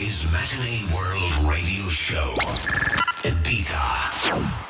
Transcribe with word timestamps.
Is 0.00 0.30
Matinee 0.30 0.86
World 0.94 1.50
Radio 1.50 1.88
Show. 1.88 2.34
Ibiza. 3.24 4.67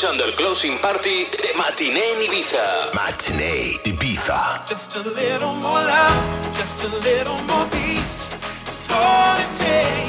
Escuchando 0.00 0.24
el 0.24 0.34
Closing 0.34 0.78
Party 0.78 1.26
de 1.26 1.52
Matiné 1.58 2.00
en 2.12 2.22
Ibiza. 2.22 2.62
Matinee 2.94 3.78
Ibiza. 3.84 4.64
Just 4.66 4.96
a 4.96 5.00
little 5.00 5.52
more 5.56 5.82
love, 5.82 6.56
just 6.56 6.82
a 6.82 6.88
little 7.04 7.36
more 7.42 7.66
peace. 7.66 8.26
It's 8.66 8.88
all 8.90 9.38
it 9.38 9.54
takes 9.58 9.99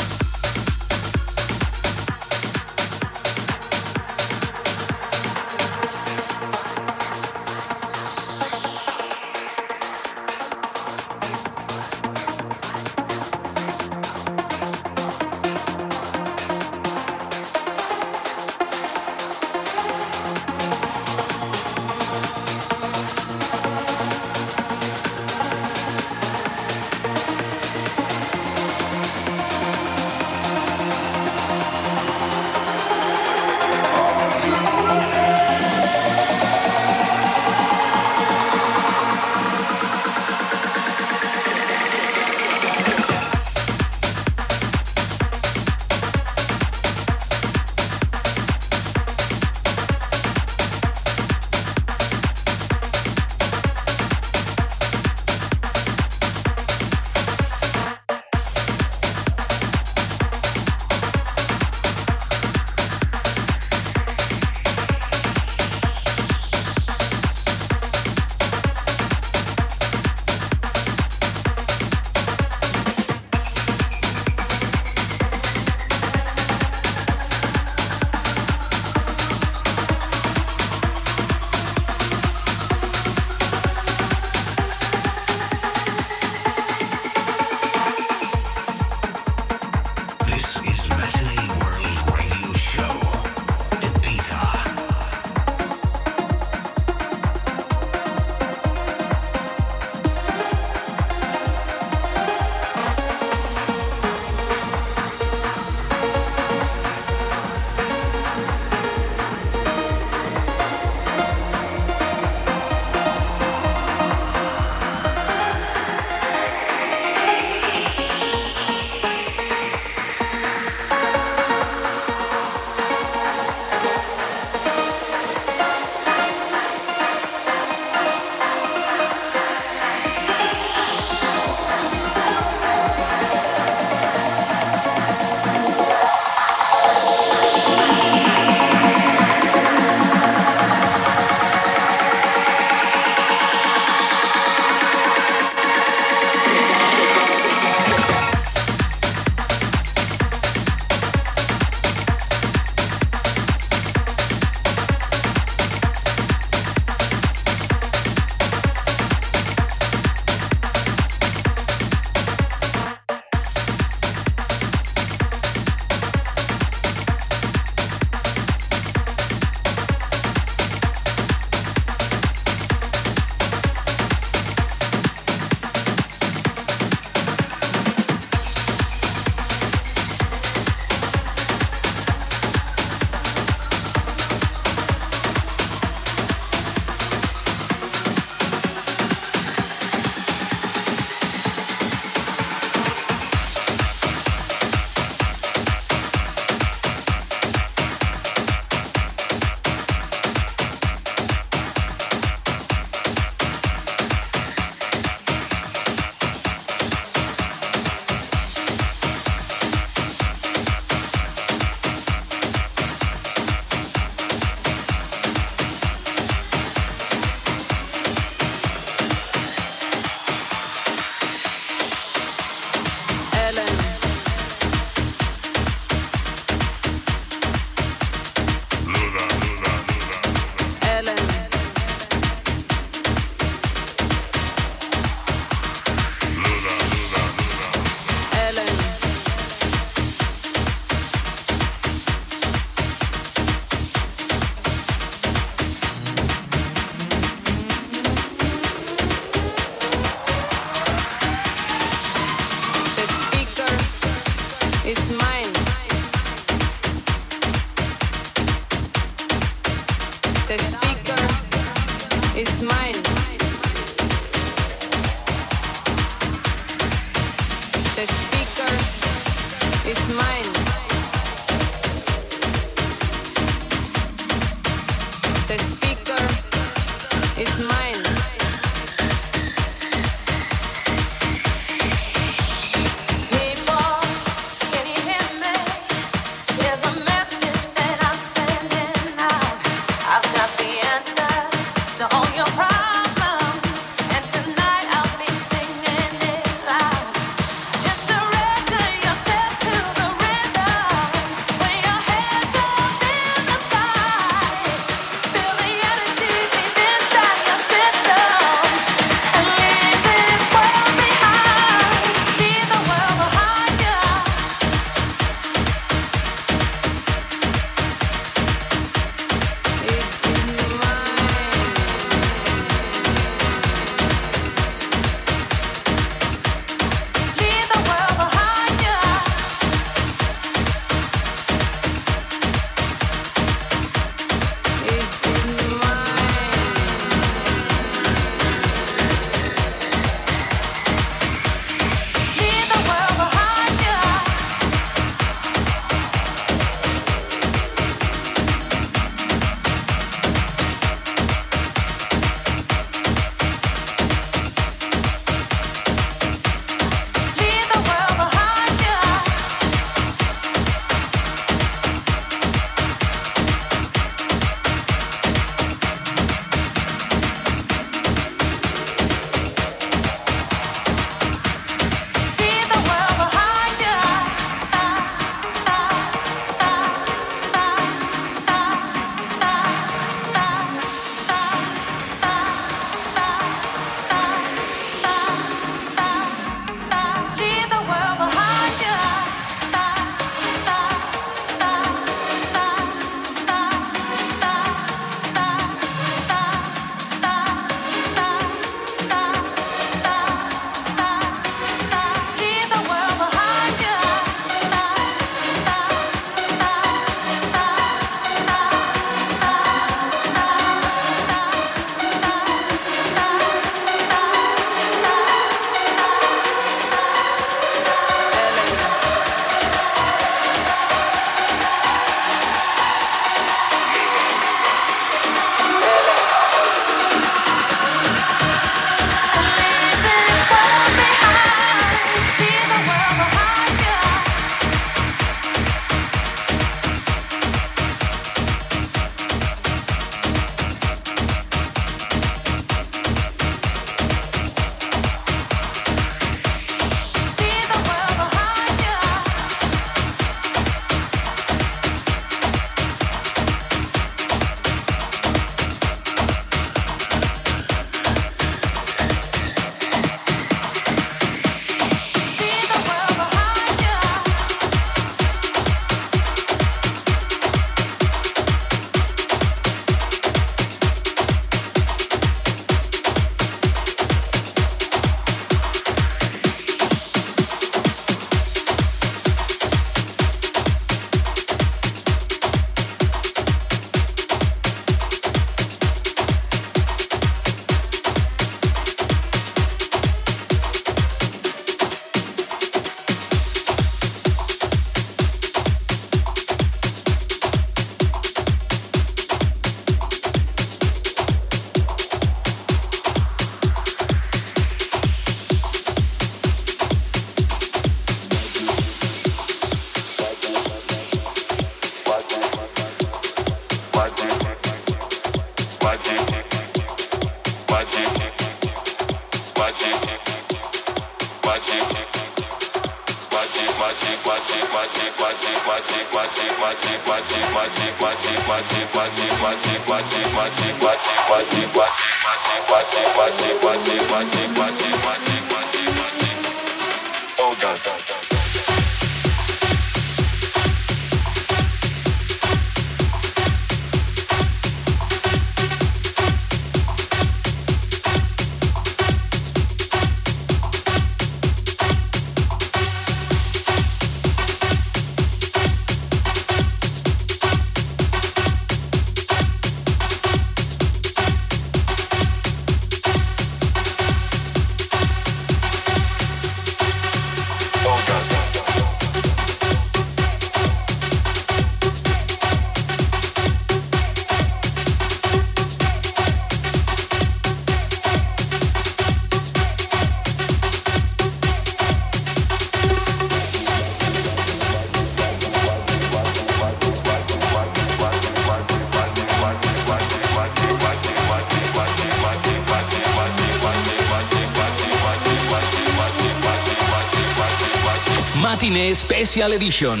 Special 599.30 599.52
Edition. 599.52 600.00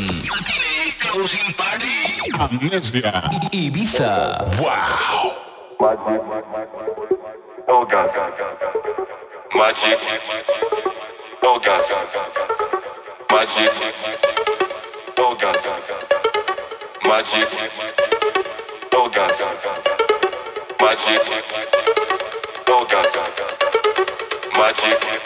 Closing 0.98 1.54
Party. 1.54 1.86
Amnesia. 2.34 3.30
Ibiza. 3.54 4.42
Wow. 4.58 5.36
Orgasm. 7.68 8.32
Magic. 9.54 10.00
Orgasm. 11.46 12.06
Magic. 13.30 13.70
Orgasm. 15.16 15.78
Magic. 17.06 17.50
Orgasm. 18.92 19.54
Magic. 20.80 21.22
Magic. 24.58 24.90
Now 24.90 24.98
that 24.98 24.98
it's 24.98 24.98
over, 24.98 24.98
I'm 24.98 24.98
gonna 25.00 25.19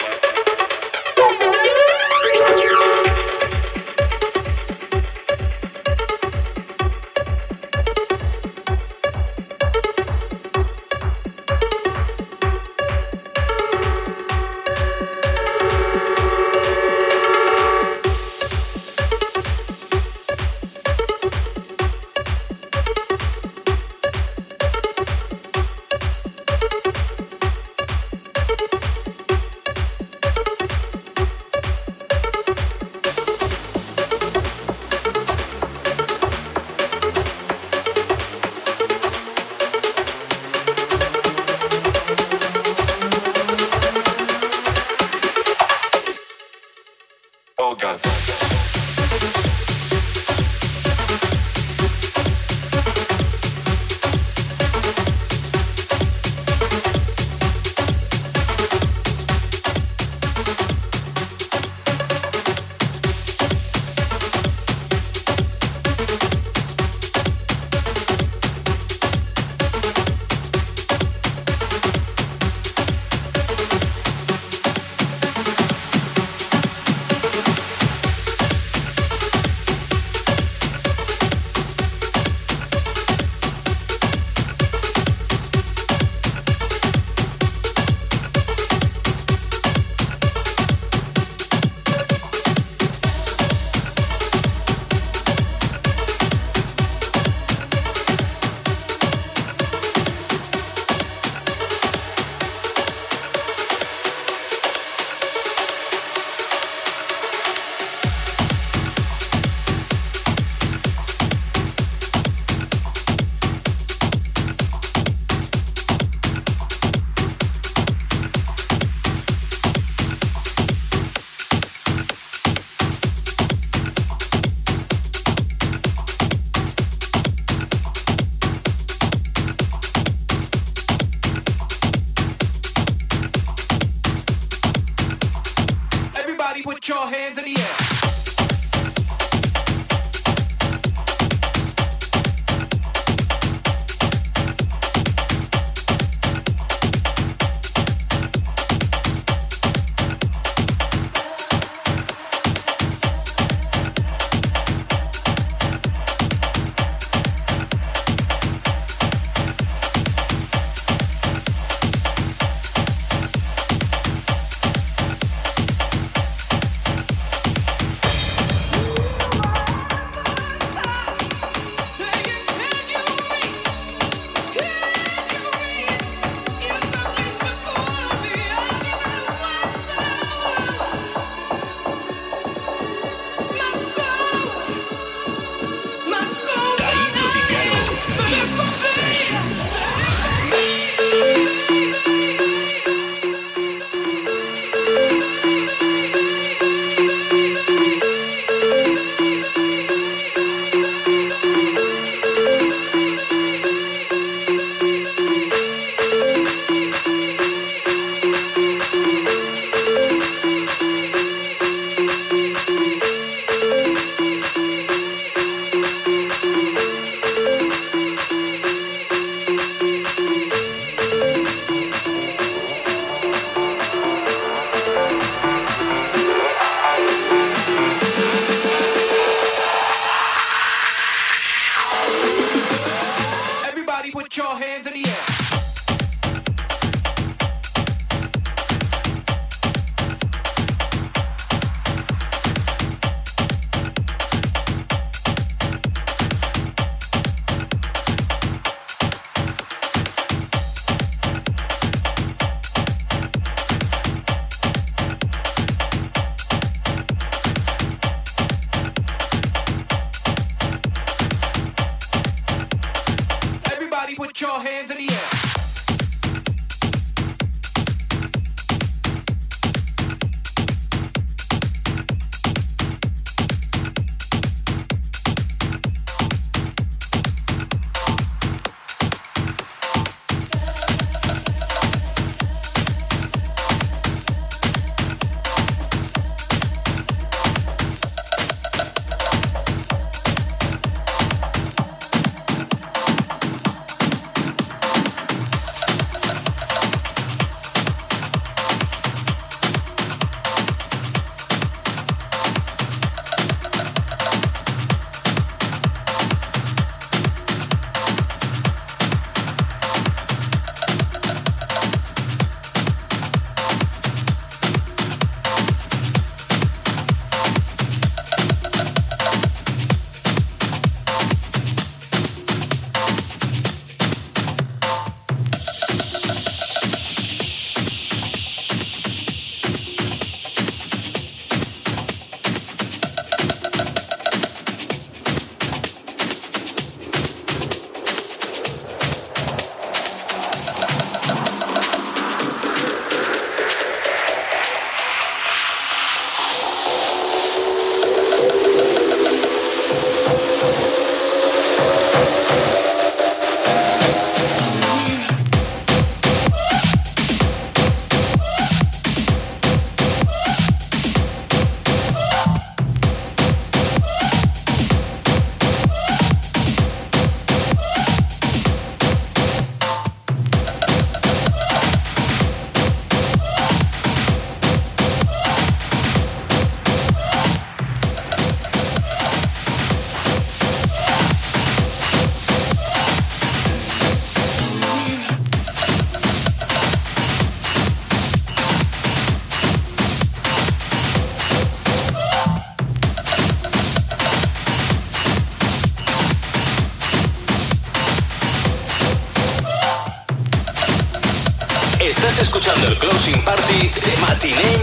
carry 404.39 404.74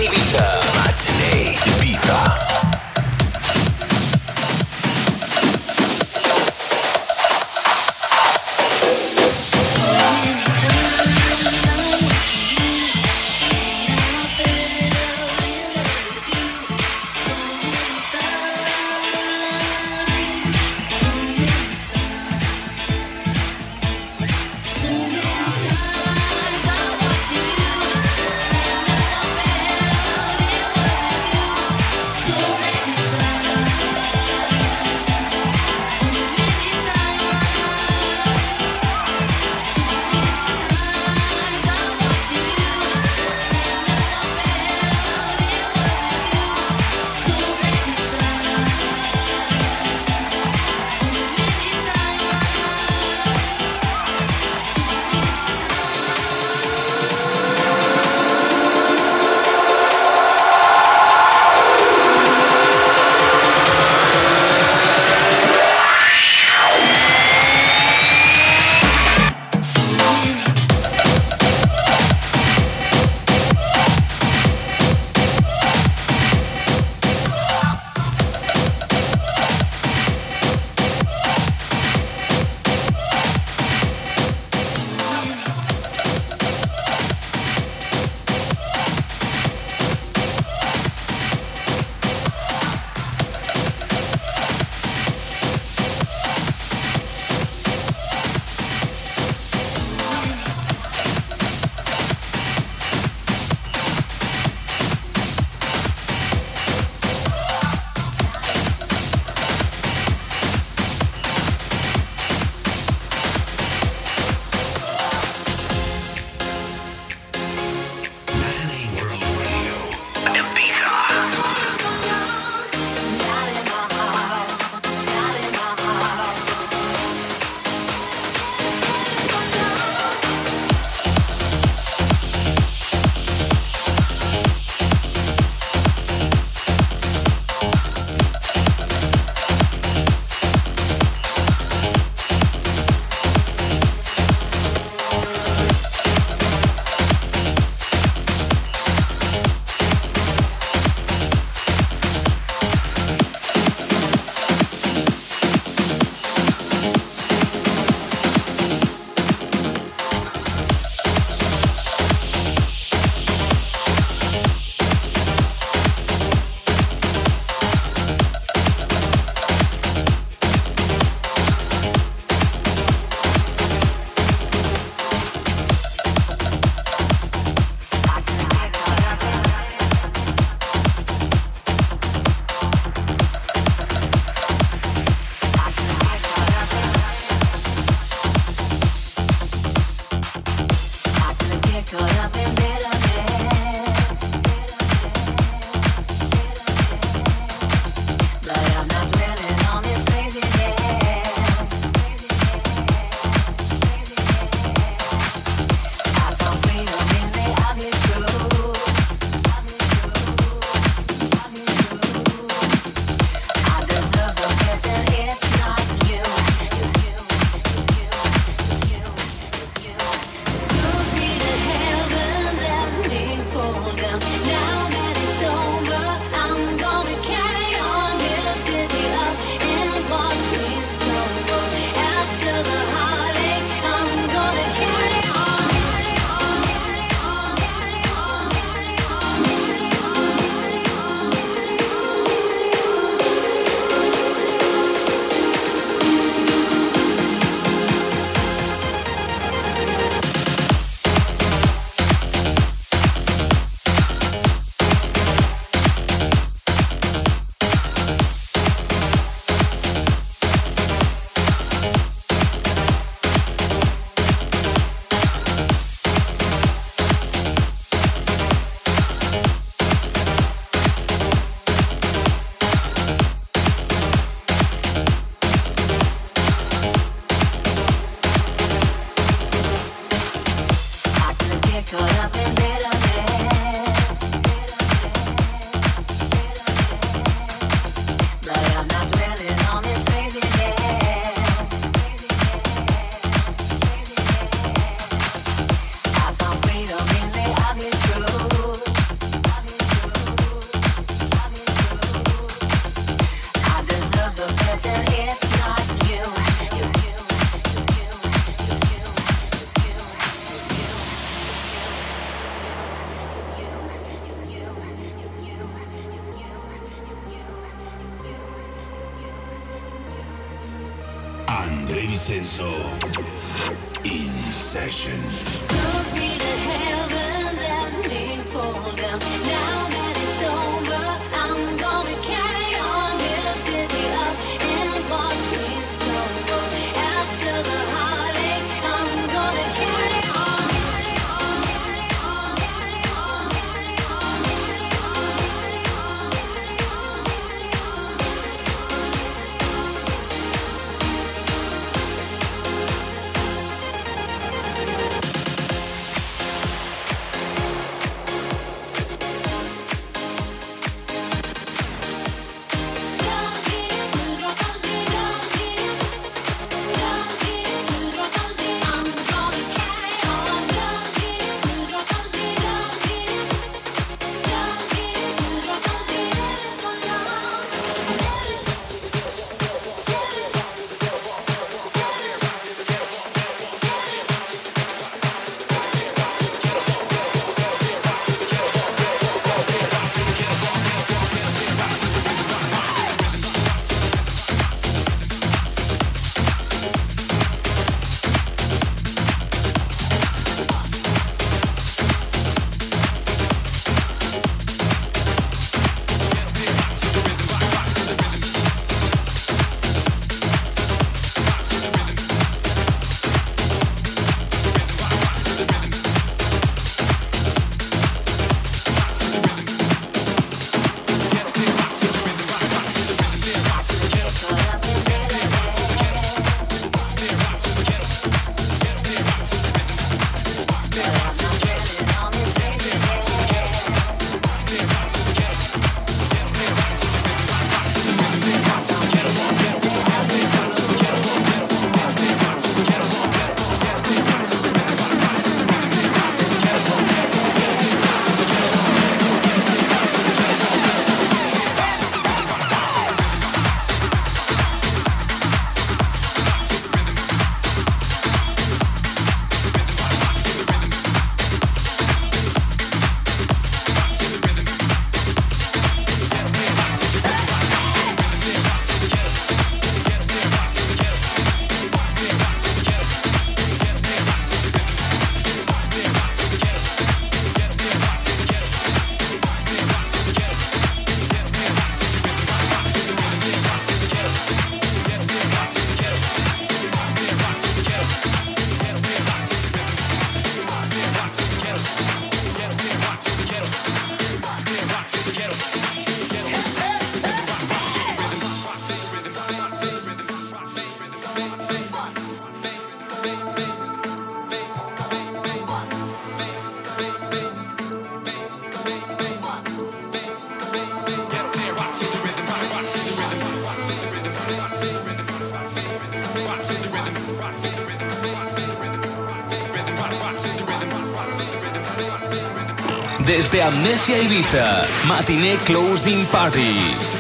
Amnesia 523.93 524.17
Ibiza, 524.23 524.87
Matinee 525.07 525.59
Closing 525.59 526.25
Party. 526.29 527.12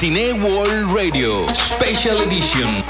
Matinee 0.00 0.32
World 0.32 0.92
Radio 0.92 1.46
Special 1.48 2.22
Edition. 2.22 2.89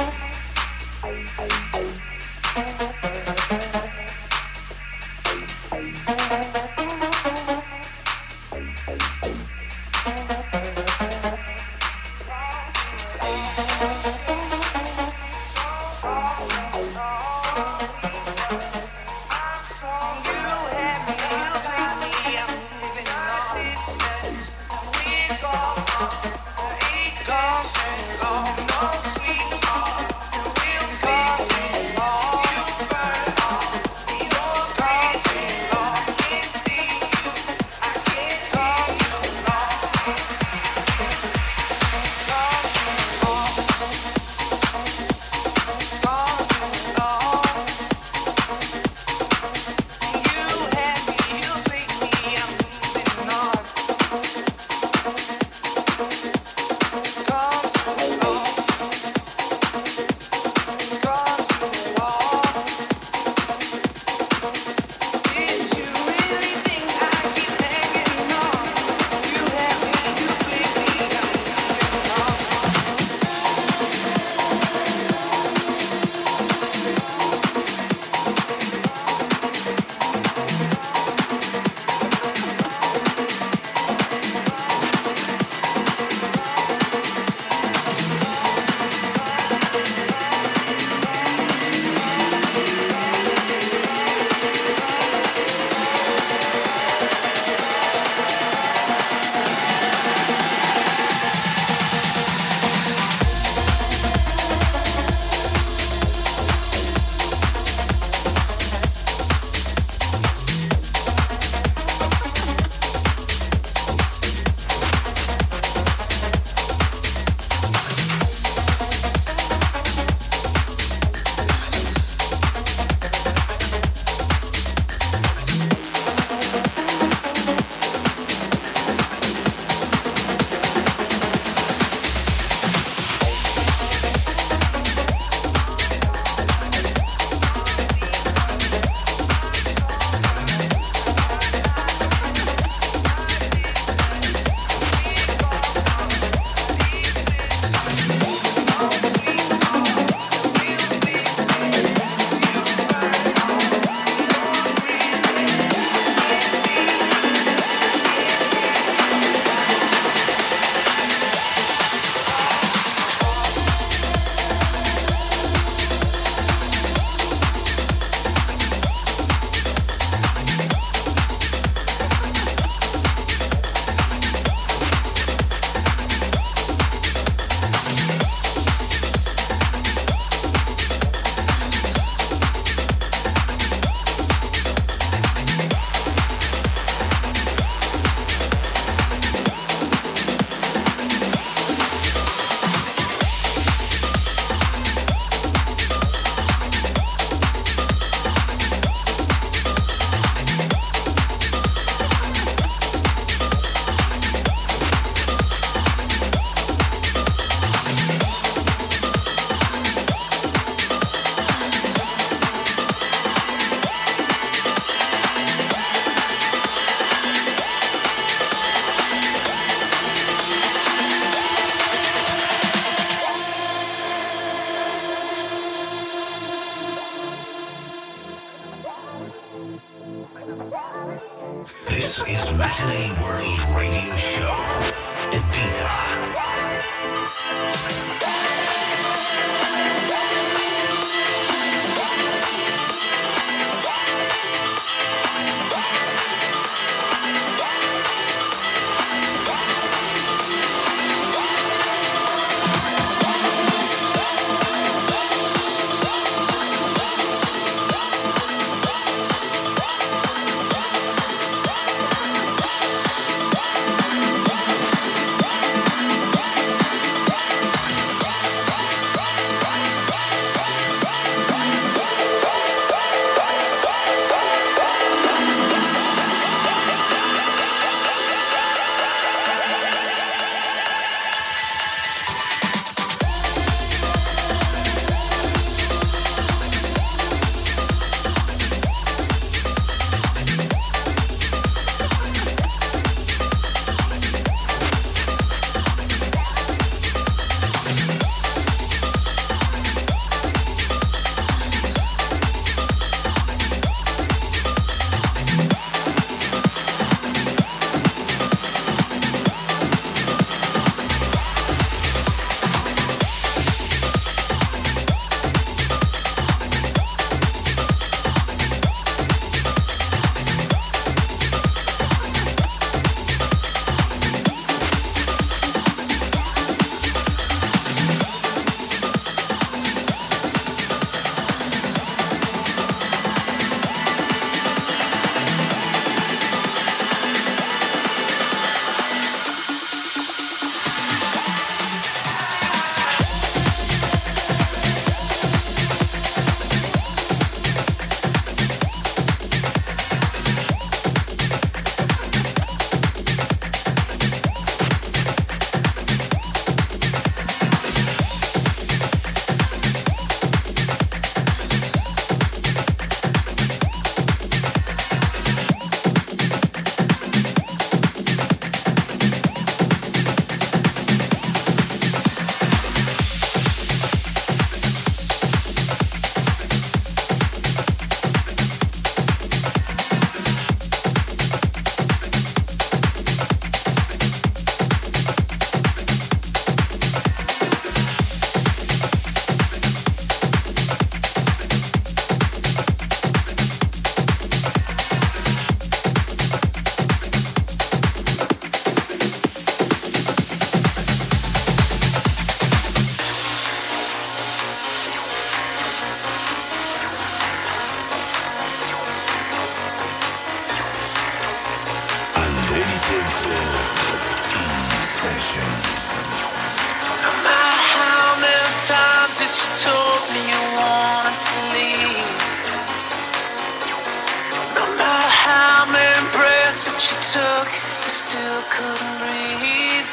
took, 427.33 427.71
I 427.71 428.11
still 428.11 428.63
couldn't 428.75 429.15
breathe. 429.23 430.11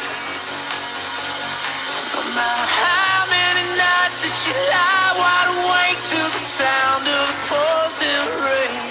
No 2.14 2.22
matter 2.38 2.68
how 2.78 3.26
many 3.26 3.66
nights 3.74 4.22
that 4.22 4.38
you 4.46 4.54
lie 4.54 5.18
wide 5.18 5.50
awake 5.58 6.02
to 6.14 6.20
the 6.30 6.44
sound 6.46 7.10
of 7.10 7.26
the 7.26 7.38
pouring 7.50 8.30
rain, 8.46 8.86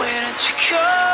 where 0.00 0.34
did 0.34 0.42
you 0.42 0.74
go? 0.74 1.13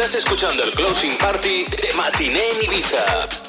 Estás 0.00 0.14
escuchando 0.14 0.62
el 0.62 0.70
Closing 0.70 1.18
Party 1.18 1.64
de 1.64 1.92
Matiné 1.94 2.40
en 2.52 2.64
Ibiza. 2.64 3.39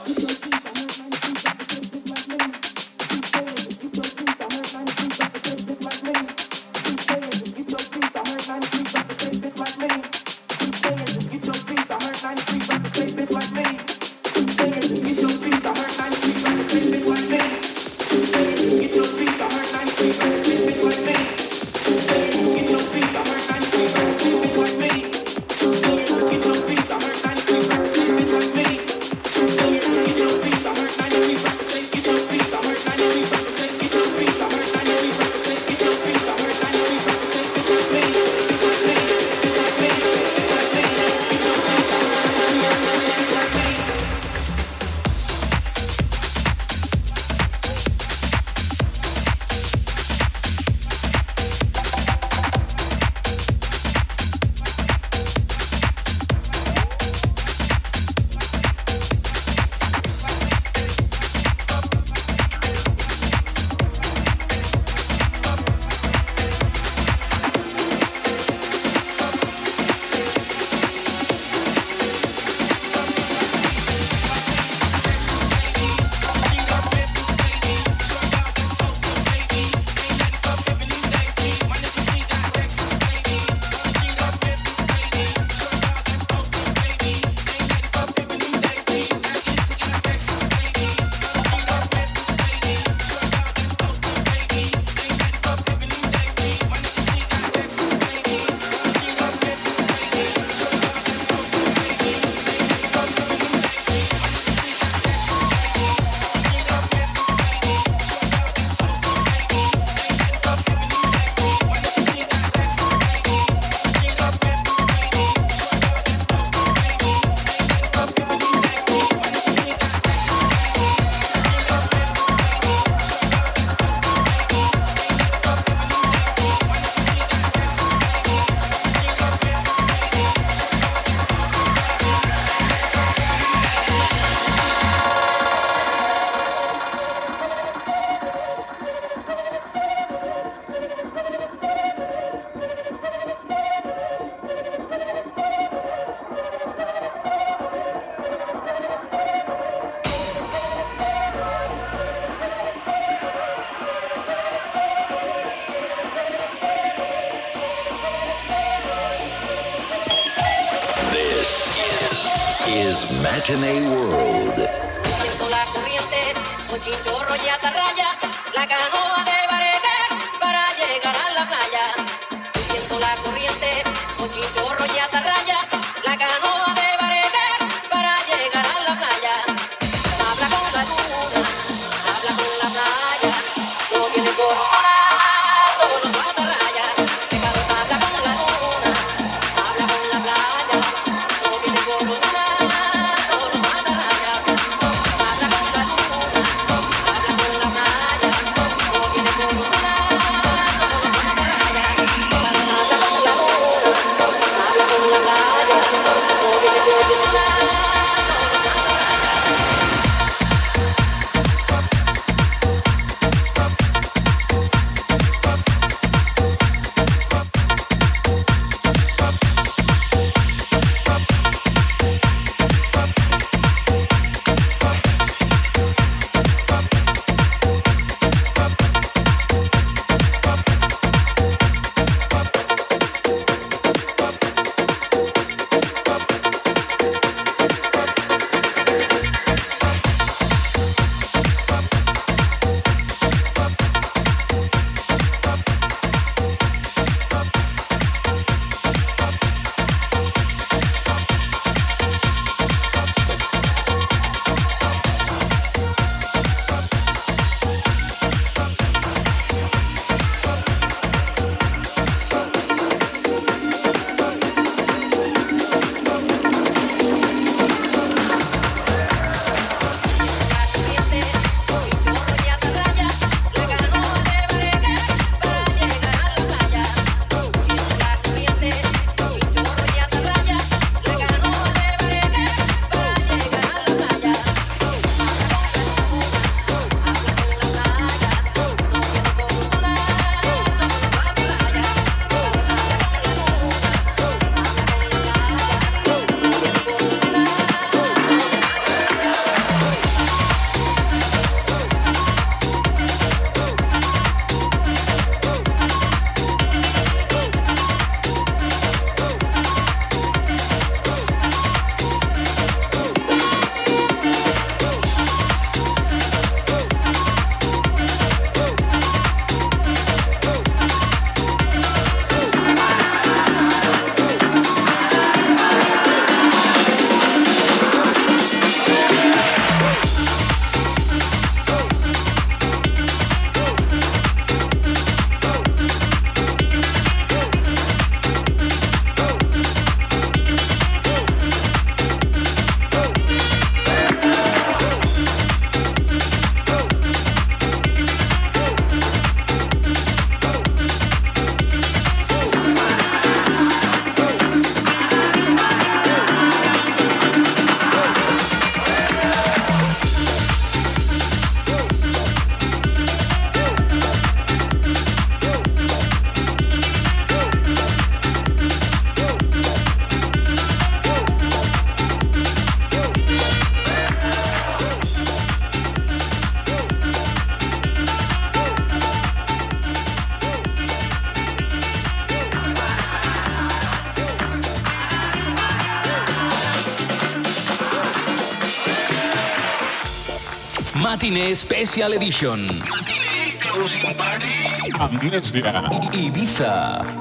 Matinee 391.31 391.55
Special 391.55 392.11
Edition. 392.11 392.59
Matinee 392.59 393.55
Closing 393.57 394.13
Party. 394.17 394.91
Amnesia. 394.99 395.87
Ibiza. 396.11 397.20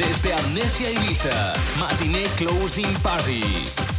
desde 0.00 0.32
Amnesia 0.32 0.90
Ibiza, 0.90 1.52
Matinee 1.78 2.26
Closing 2.36 2.92
Party. 3.02 3.89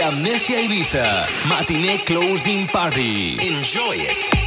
Amnesia 0.00 0.56
Ibiza, 0.56 1.26
Matinee 1.48 1.98
Closing 1.98 2.66
Party. 2.66 3.34
Enjoy 3.34 3.94
it. 3.94 4.41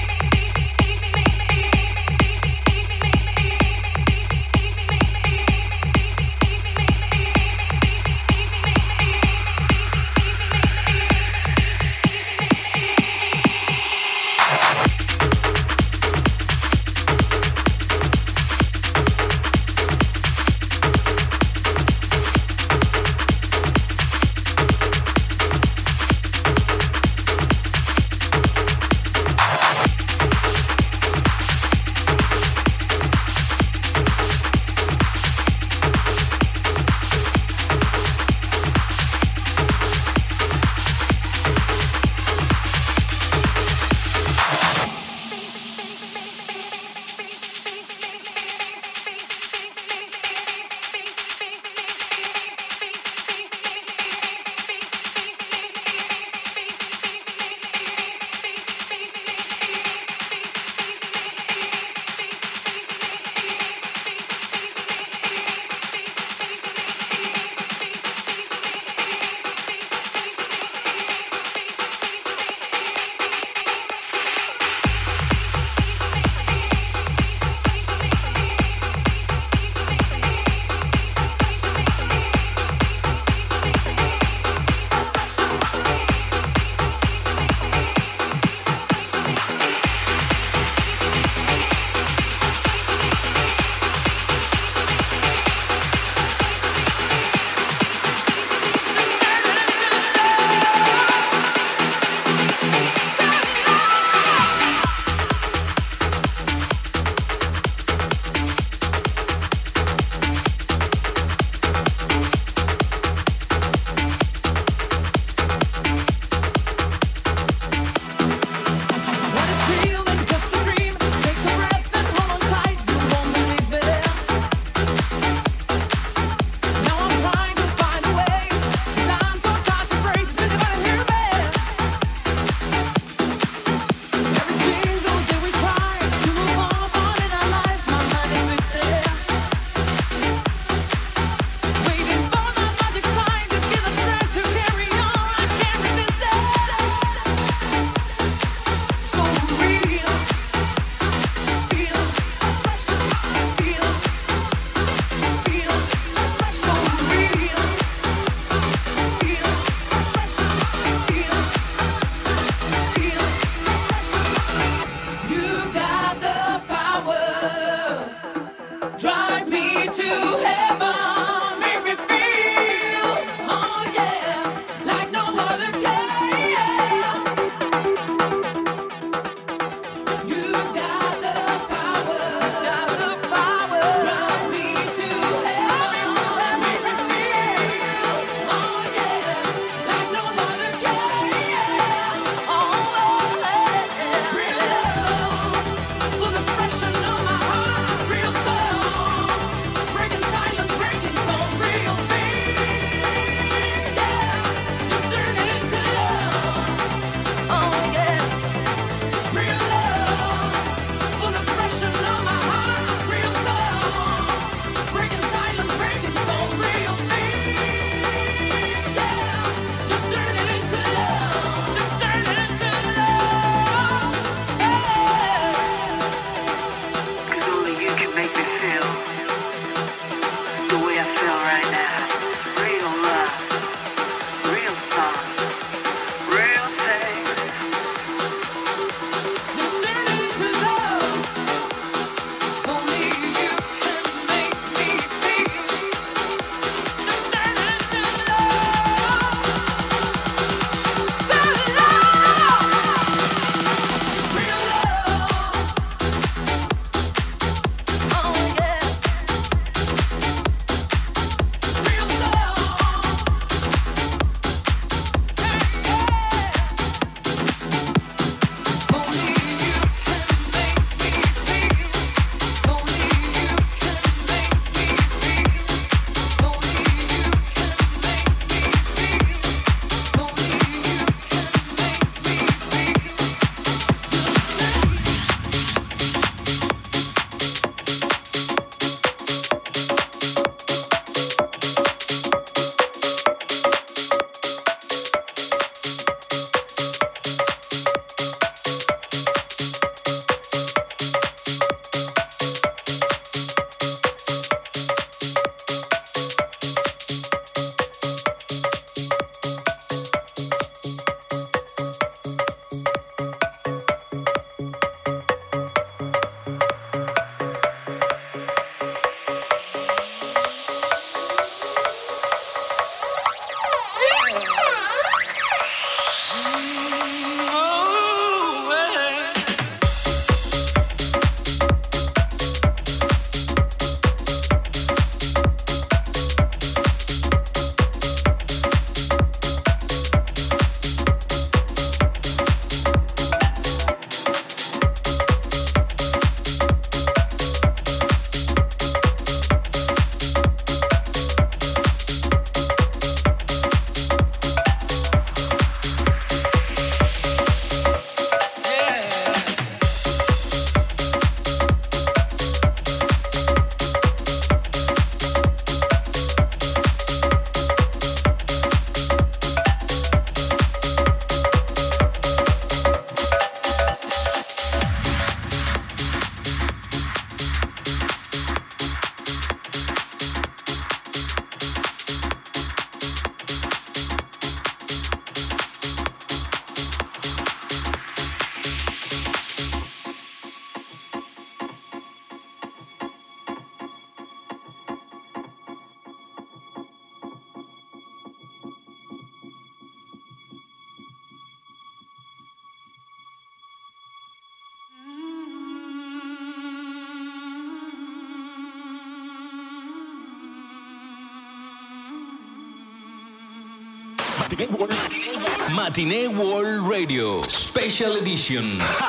Matinee 415.95 416.27
World 416.27 416.81
Radio 416.89 417.41
Special 417.43 418.17
Edition. 418.17 418.81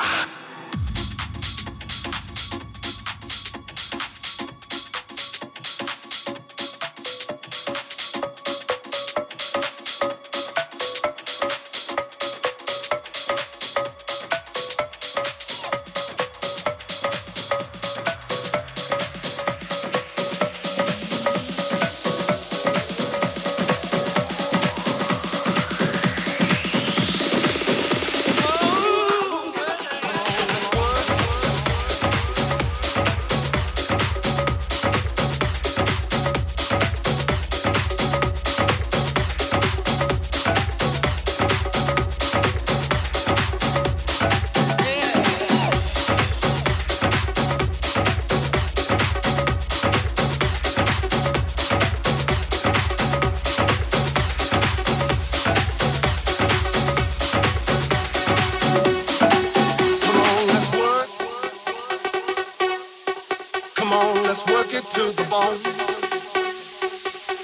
to 64.91 65.11
the 65.11 65.23
bone. 65.29 65.59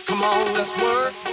Come 0.06 0.24
on, 0.24 0.53
let's 0.53 0.76
work. 0.82 1.33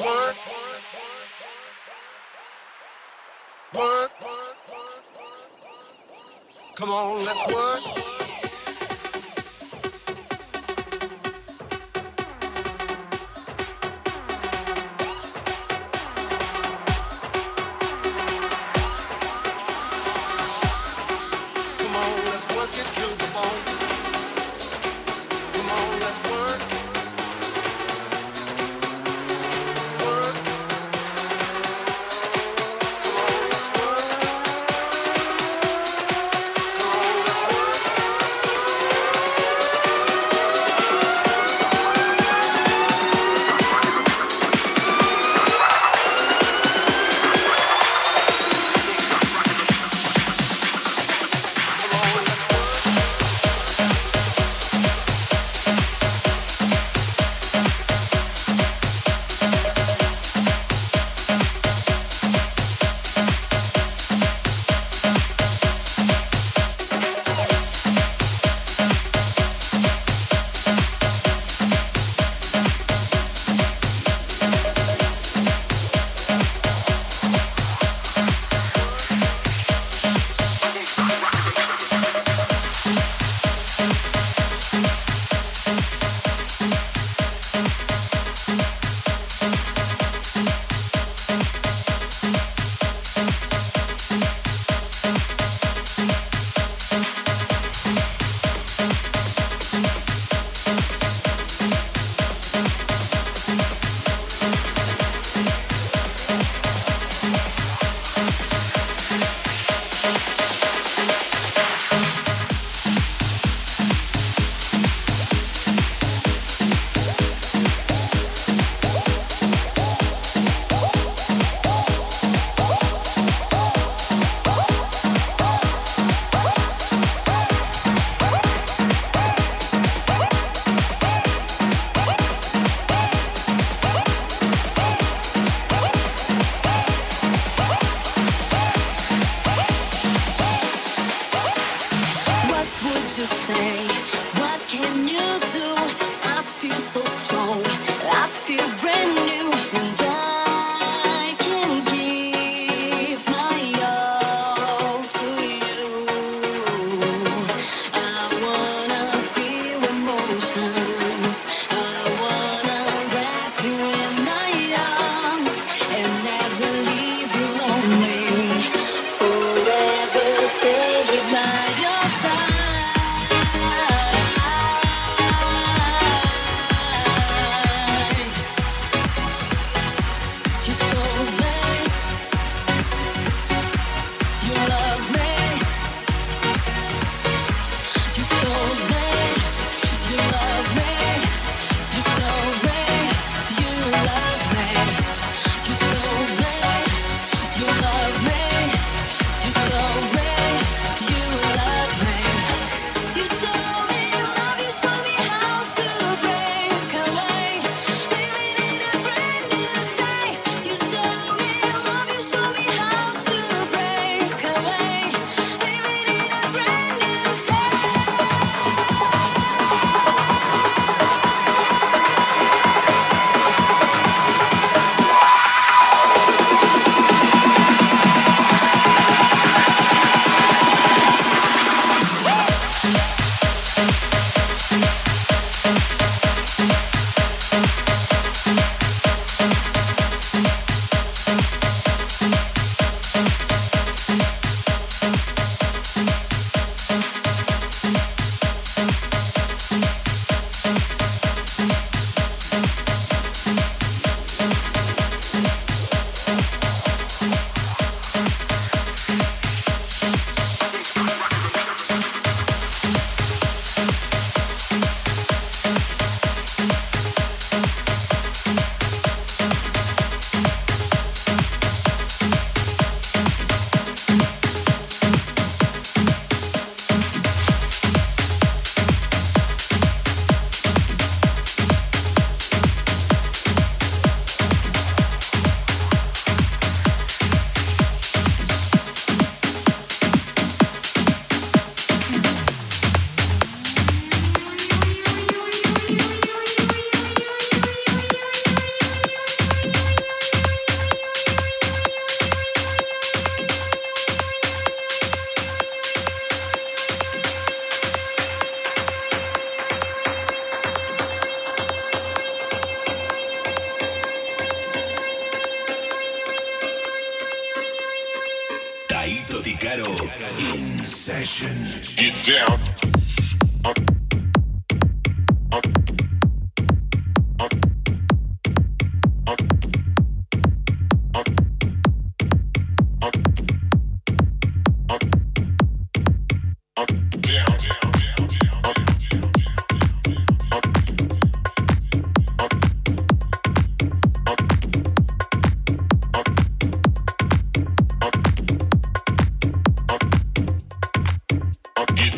Work. 0.00 0.36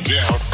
Down. 0.07 0.46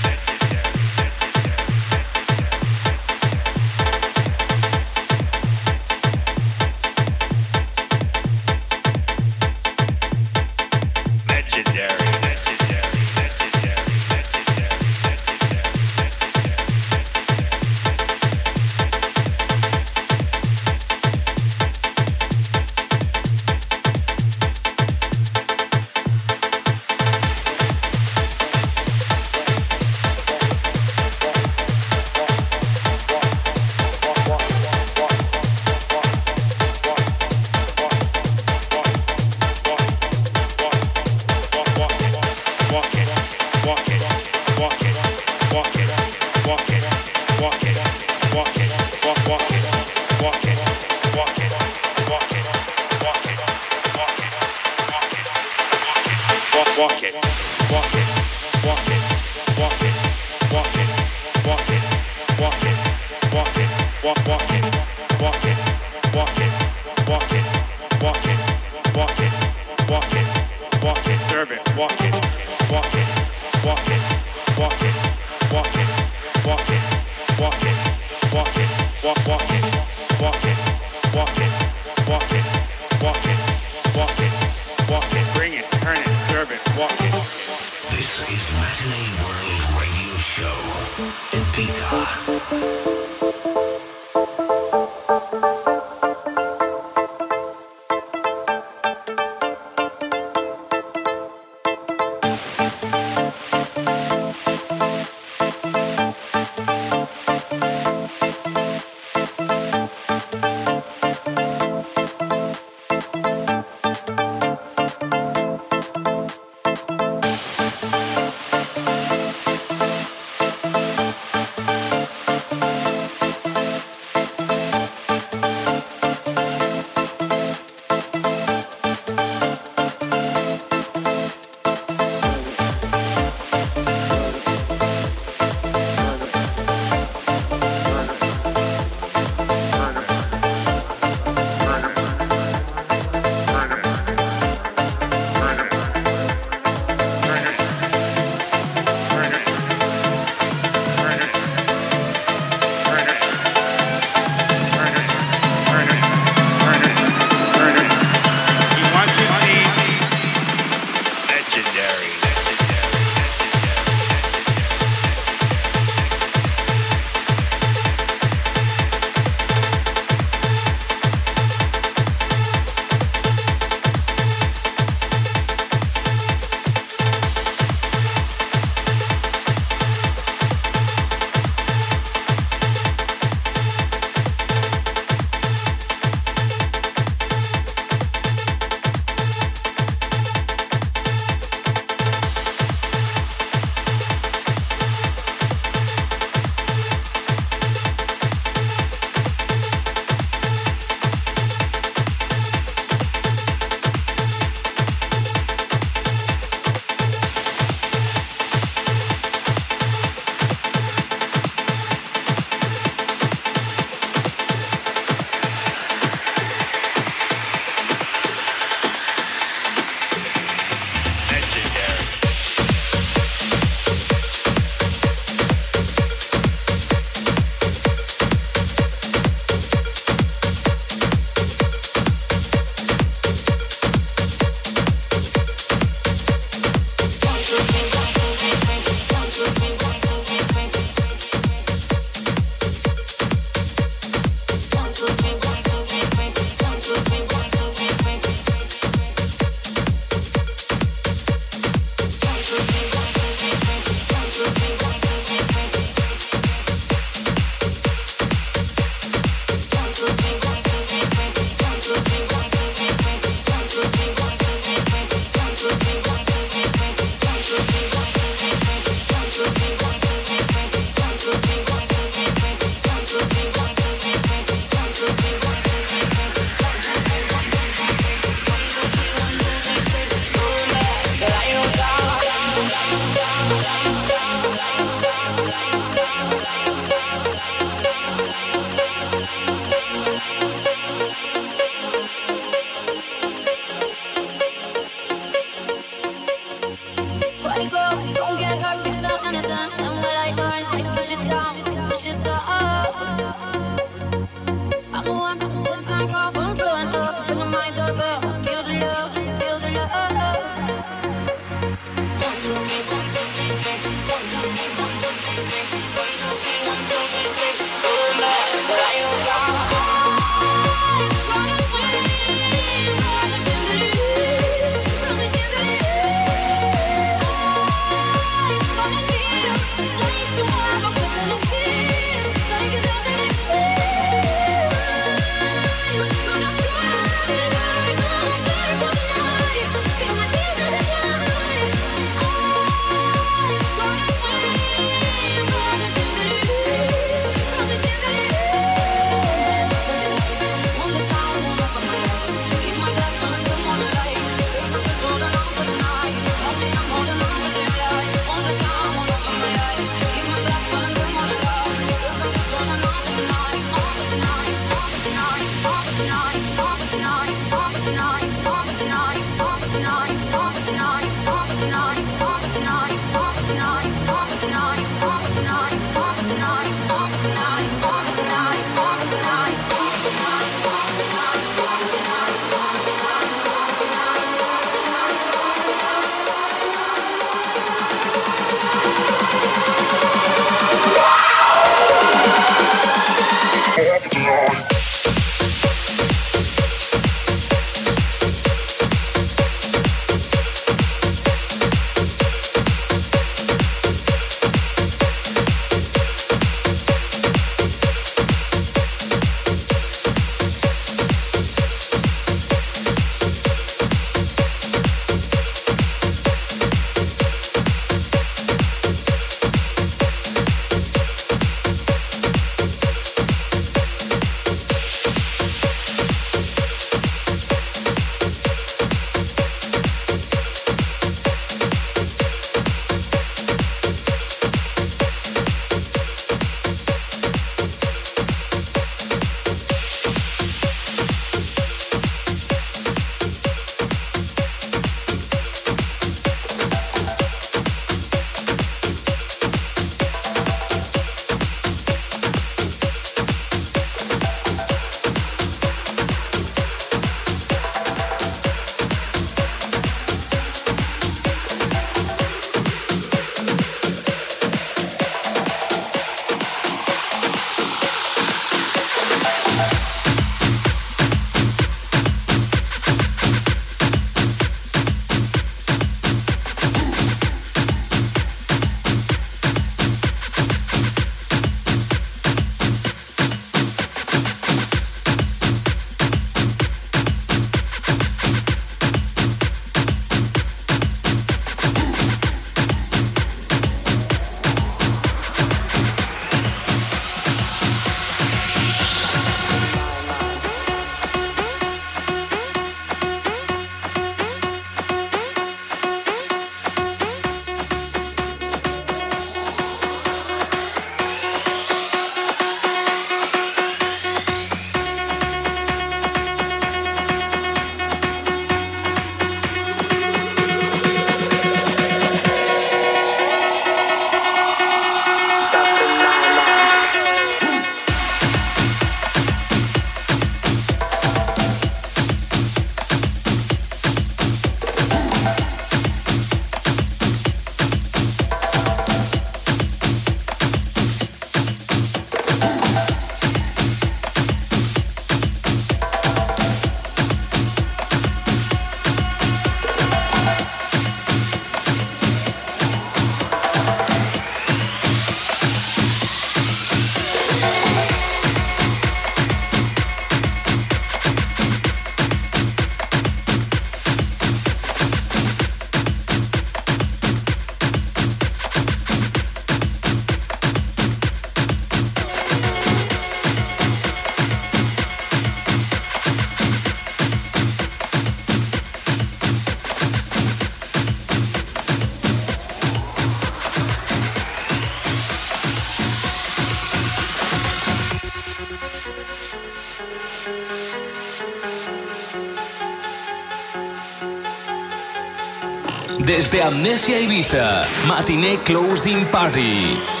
Desde 596.11 596.43
Amnesia 596.43 596.99
Ibiza, 596.99 597.65
Matinee 597.87 598.37
Closing 598.43 599.05
Party. 599.05 600.00